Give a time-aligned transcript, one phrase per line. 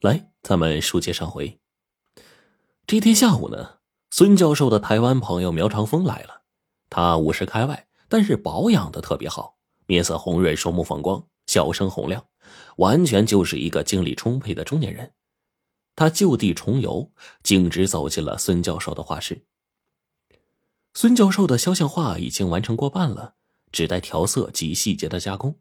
[0.00, 1.60] 来，咱们书接上回。
[2.86, 6.40] 这天下午呢，孙教授的台湾朋友苗长风来了。
[6.88, 12.24] 他五十开外，但是保养的特别好，面色红润，双目放光，笑声洪亮，
[12.76, 15.12] 完全就是一个精力充沛的中年人。
[15.94, 17.12] 他就地重游，
[17.42, 19.44] 径直走进了孙教授的画室。
[20.94, 23.34] 孙教授的肖像画已经完成过半了，
[23.70, 25.58] 只待调色及细节的加工。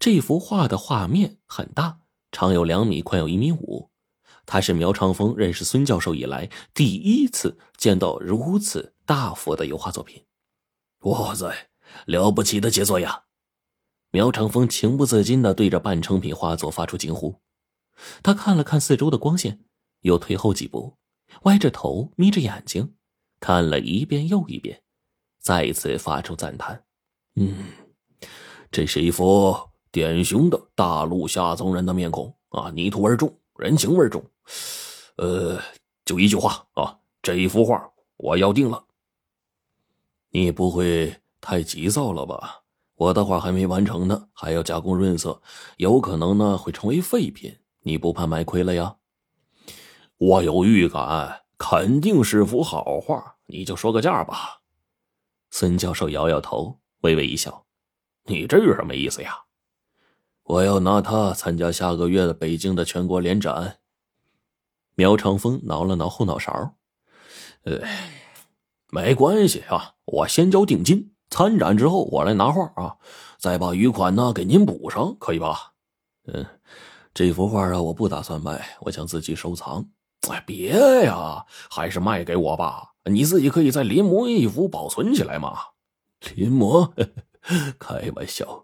[0.00, 2.00] 这幅画的画面很大，
[2.34, 3.88] 长有两米，宽有一米五。
[4.44, 10.26] 他是苗长风认识孙教授以来第一次见到如此大幅的油画作品。
[11.02, 11.68] 哇塞，
[12.06, 13.22] 了不起的杰作呀！
[14.10, 17.40] 苗长风情不自禁的对着半成品画作发出惊呼。
[18.22, 19.64] 他看了看四周的光线，
[20.00, 20.96] 又退后几步，
[21.44, 22.96] 歪着头，眯着眼睛。
[23.38, 24.82] 看了一遍又一遍，
[25.38, 26.84] 再次发出赞叹
[27.36, 27.68] ：“嗯，
[28.70, 34.20] 这是一幅典型的大陆下层人的面孔啊，泥土味重，人情味重。
[35.18, 35.56] 呃，
[36.04, 38.84] 就一句话啊，这一幅画我要定了。
[40.30, 42.62] 你不会太急躁了吧？
[42.96, 45.40] 我的画还没完成呢，还要加工润色，
[45.76, 48.96] 有可能呢会成为废品，你不怕买亏了呀？
[50.16, 54.60] 我有预感，肯定是幅好画。”你就说个价吧，
[55.52, 57.64] 孙教授摇摇头，微微一笑
[58.26, 59.38] ：“你这是什么意思呀？”
[60.44, 63.78] 我要拿它参加下个月的北京的全国联展。
[64.94, 66.74] 苗长风挠了挠后脑勺
[67.64, 67.80] ：“呃，
[68.90, 72.96] 没关系啊，我先交定金，参展之后我来拿画啊，
[73.38, 75.72] 再把余款呢给您补上，可以吧
[76.32, 76.46] ？”“嗯，
[77.12, 79.88] 这幅画啊，我不打算卖，我想自己收藏。
[80.30, 80.70] ”“哎，别
[81.04, 85.58] 呀，还是卖给我吧。”你自己可以在临摹一幅保存起来嘛？
[86.34, 86.90] 临摹？
[87.78, 88.63] 开玩笑！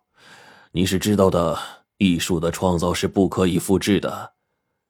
[0.73, 1.59] 你是知道的，
[1.99, 4.35] 艺术的创造是不可以复制的。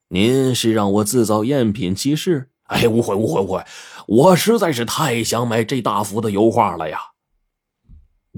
[0.08, 2.50] 您是让我自造赝品稀释？
[2.64, 3.64] 哎，误会，误会，误会！
[4.06, 7.00] 我实在是太想买这大幅的油画了呀！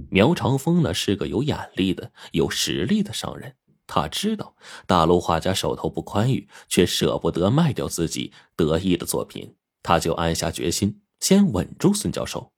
[0.08, 3.56] 苗长风呢是个有眼力的、有实力的商人，
[3.88, 4.54] 他知道
[4.86, 11.00] 大陆画家手头不宽裕，却舍不得卖掉自己得意的作品，他就暗下决心。
[11.18, 12.52] 先稳住孙教授，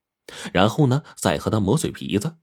[0.53, 2.35] 然后呢，再和他磨嘴皮子，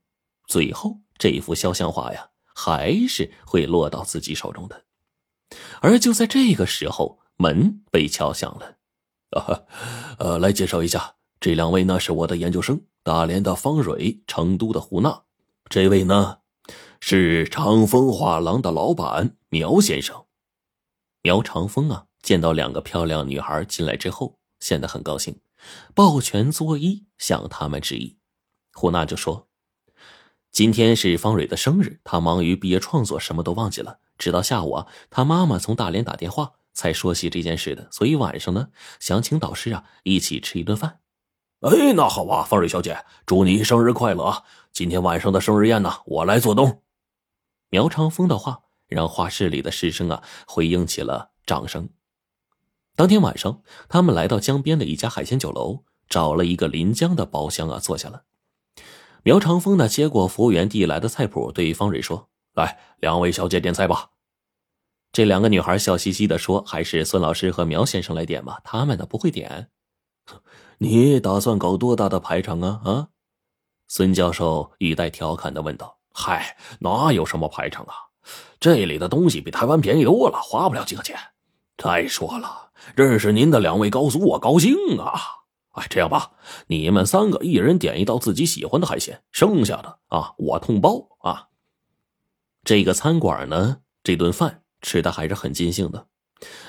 [0.49, 4.85] 最后这幅肖像画呀，还是会落到自己手中的。
[5.81, 8.77] 而就在这个时候，门被敲响了。
[9.39, 9.63] 啊，
[10.19, 15.23] 呃，来介绍一下，这两位呢是我的研究生，大连的方蕊，成都的胡娜。
[15.69, 16.39] 这位呢
[17.01, 20.27] 是长风画廊的老板苗先生。
[21.23, 25.41] 苗长风啊，见到两个漂亮女孩进来之后，显得很高兴。
[25.95, 28.19] 抱拳作揖，向他们致意。
[28.73, 29.49] 胡娜就说
[30.53, 33.99] ：“今天是方蕊的生日，她忙于毕业创作，什么都忘记了。
[34.19, 37.89] 直到下午啊，她妈妈从大连打电话，才说起这件事的。
[37.91, 38.69] 所以晚上呢，
[39.01, 40.99] 想请导师啊一起吃一顿饭。”
[41.61, 44.43] 哎，那好啊，方蕊小姐，祝你生日快乐啊！
[44.73, 46.83] 今天晚上的生日宴呢，我来做东。
[47.71, 51.89] 苗长风的话让画室里的师生啊回应起了掌声。
[52.95, 58.25] 当天晚上，他们来到江边的一家海鲜酒楼，找了一个临江的包厢啊，坐下了。
[59.25, 64.10] 苗长风呢，接过服务员递来的菜谱，对方蕊说：“来，两位小姐点菜吧。”
[65.12, 69.69] 这两个女孩笑嘻嘻的说：“还是孙老师和苗先生来点吧，他们呢不会点。
[70.78, 72.81] ”你打算搞多大的排场啊？
[72.84, 73.09] 啊？
[73.87, 77.94] 孙教授语带调侃的问道：“嗨，哪有什么排场啊？
[78.59, 81.16] 这里的东西比台湾便宜多了，花不了几个钱。
[81.77, 85.42] 再说了。”认识您的两位高足，我高兴啊！
[85.72, 86.33] 哎，这样吧，
[86.66, 91.49] 你们三个一人点一道自己喜欢的海鲜，剩下的啊，我通包啊。
[92.65, 96.09] 这个餐馆呢，这顿饭吃的还是很尽兴的。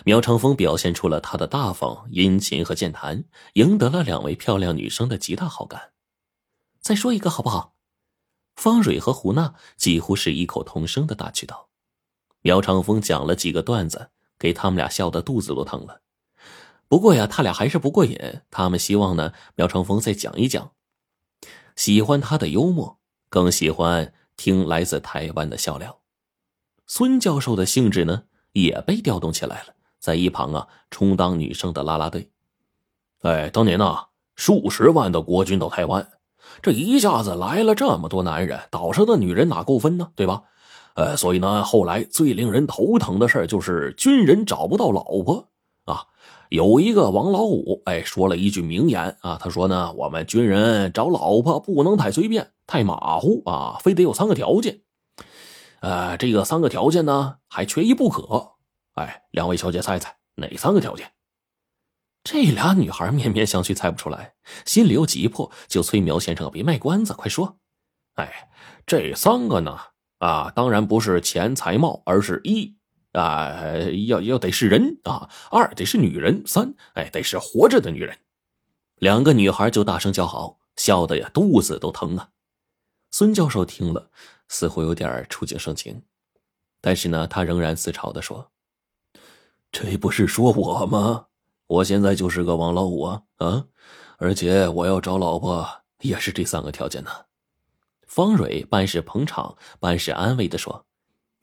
[0.05, 5.93] 苗长风表现出了他的大方、殷勤和健谈，赢得了两位漂亮女生的极大好感。
[6.79, 7.73] 再说一个好不好？
[8.55, 11.69] 方蕊和胡娜几乎是异口同声的打趣道。
[12.41, 16.02] 苗长风讲了几个段子，给他们俩笑得肚子都疼了。
[16.93, 18.15] 不过呀，他俩还是不过瘾。
[18.51, 20.73] 他们希望呢，苗长风再讲一讲，
[21.75, 22.99] 喜欢他的幽默，
[23.29, 26.01] 更喜欢听来自台湾的笑料。
[26.85, 32.29] 孙教授的兴致呢，也被调动起来了，在一旁啊，充当女生的啦啦队。
[33.23, 33.97] 哎，当年呢，
[34.35, 36.07] 数十万的国军到台湾，
[36.61, 40.11] 这一下子来了这么多男人，岛上的女人哪够分呢？
[40.13, 40.43] 对吧？
[40.93, 45.49] 呃，所以呢，后来最令人头疼的事就是军人找不到老婆。
[46.53, 54.81] 有一个王老五，哎，说了一句名言啊，他说呢，我们军人找老婆不能太随便、太马虎啊，非得有三个条件。
[55.79, 58.51] 呃，这个三个条件呢，还缺一不可。
[58.93, 61.13] 哎，两位小姐猜猜哪三个条件？
[62.23, 67.57] 这俩女孩面面相觑，猜不出来，心里又急迫，就催苗先生别卖关子，快说。
[68.13, 68.47] 哎，
[68.85, 69.75] 这三个呢？
[70.19, 72.75] 啊，当然不是钱财貌，而是一
[73.13, 73.63] 啊，
[74.07, 78.17] 要要得是人啊；二得是女人；三哎，得是活着的女人。
[78.95, 82.29] 两个女孩就大声叫好，笑的呀肚子都疼啊。
[83.11, 84.09] 孙教授听了，
[84.47, 86.03] 似乎有点触景生情，
[86.81, 88.51] 但是呢，他仍然自嘲的说
[89.71, 91.27] ：“这不是说我吗？
[91.67, 93.65] 我现在就是个王老五啊啊！
[94.17, 97.11] 而且我要找老婆也是这三个条件呢。”
[98.07, 100.85] 方蕊半是捧场，半是安慰的说：“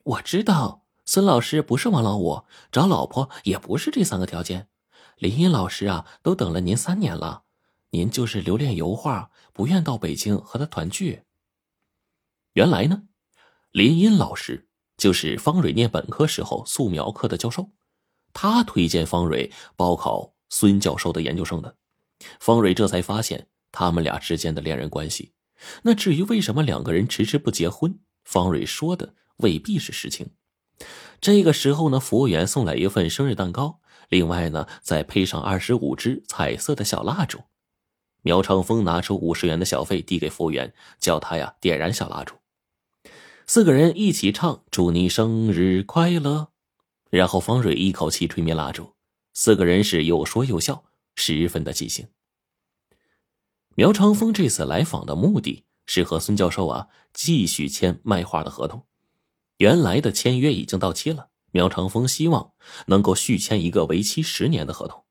[0.03, 4.69] 我知道，孙老师不是王老五，找老婆也不是这三个条件。
[5.17, 7.43] 林荫老师啊，都等了您三年了，
[7.89, 11.23] 您就是留恋油画，不愿到北京和他团聚。”
[12.53, 13.03] 原来呢，
[13.71, 14.67] 林荫老师
[14.97, 17.71] 就是方蕊念本科时候素描课的教授，
[18.33, 21.77] 他推荐方蕊报考孙教授的研究生的。
[22.39, 25.33] 方蕊这才发现他们俩之间的恋人关系。
[25.83, 30.29] 那至于为什么两个人迟迟不结婚，方蕊说的未必是实情。
[31.21, 33.79] 这个时候呢，服务员送来一份生日蛋糕，
[34.09, 37.43] 另外呢再配上二十五支彩色的小蜡烛。
[38.23, 42.35] 苗长风拿出五十元的小费递给服务员，叫他呀点燃小蜡烛。
[43.45, 46.49] 四个人一起唱“祝你生日快乐”，
[47.11, 48.95] 然后方蕊一口气吹灭蜡烛。
[49.33, 50.85] 四个人是有说有笑，
[51.15, 52.07] 十分的即兴。
[53.75, 58.85] 苗长风这次来访的目的是和孙教授啊继续签卖画的合同。
[59.61, 62.53] 原来的签约已经到期了，苗长风希望
[62.87, 65.05] 能够续签一个为期十年的合同。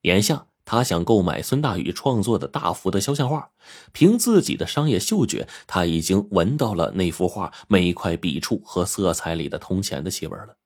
[0.00, 3.52] 眼下他想购买孙大宇创作的大幅的肖像画，
[3.92, 10.56] 凭自己的商业嗅觉，他已经闻到了那幅画每一块笔触和色彩里的铜钱的气味了。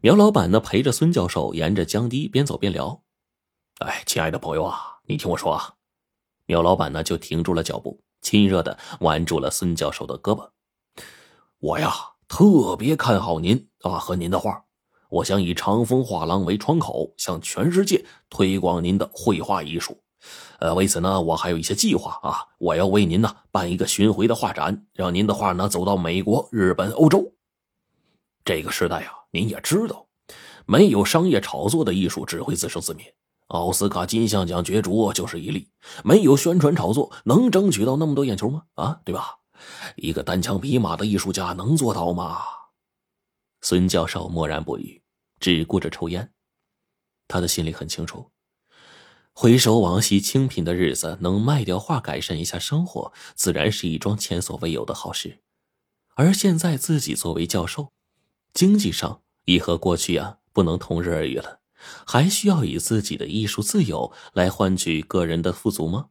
[0.00, 3.04] 苗老板呢陪着孙教授沿着江堤边走边聊
[3.78, 5.74] ：“哎，亲爱的朋友啊，你听我说啊。”
[6.46, 10.50] 苗老板呢，就停住了脚步，亲热的挽住了孙教授的胳膊。
[11.62, 11.94] 我呀，
[12.26, 14.64] 特别看好您啊和您的画，
[15.08, 19.96] 我想以长风画廊为窗口，向全世界推广您的绘画艺术。
[20.58, 27.32] 呃，为此呢，我还有一些计划啊，我要为您呢办一个巡回的画展，让您的画呢走到美国、日本、欧洲。
[28.44, 30.08] 这个时代啊，您也知道，
[30.66, 33.14] 没有商业炒作的艺术只会自生自灭。
[33.46, 35.68] 奥斯卡金像奖角逐就是一例，
[36.02, 38.64] 没有宣传炒作，能争取到那么多眼球吗？
[38.74, 39.36] 啊，对吧？
[39.96, 42.42] 一个单枪匹马的艺术家能做到吗？
[43.60, 45.02] 孙教授默然不语，
[45.38, 46.32] 只顾着抽烟。
[47.28, 48.30] 他的心里很清楚，
[49.32, 55.42] 回首往昔清贫的日子，能卖掉画改善一下生活，自然是一桩前所未有的好事。
[56.14, 57.92] 而现在自己作为教授，
[58.52, 61.60] 经济上已和过去啊不能同日而语了。
[62.06, 66.10] 还需要以自己的艺术自由来换取个人的富足吗？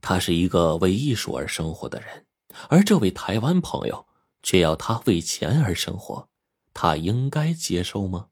[0.00, 2.24] 他是一个为艺术而生活的人，
[2.68, 4.06] 而这位台湾朋友
[4.42, 6.28] 却要他为钱而生活，
[6.74, 8.29] 他应该接受吗？